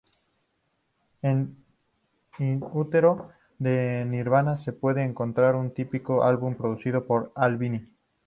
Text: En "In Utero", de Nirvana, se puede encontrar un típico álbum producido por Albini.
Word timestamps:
En 1.21 1.63
"In 2.39 2.59
Utero", 2.73 3.29
de 3.59 4.03
Nirvana, 4.03 4.57
se 4.57 4.73
puede 4.73 5.03
encontrar 5.03 5.53
un 5.53 5.75
típico 5.75 6.23
álbum 6.23 6.55
producido 6.55 7.05
por 7.05 7.31
Albini. 7.35 7.85